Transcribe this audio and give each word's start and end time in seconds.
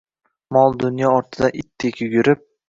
Mol-dunyo 0.57 1.11
ortidan 1.19 1.53
itdek 1.65 2.03
yugurib 2.07 2.45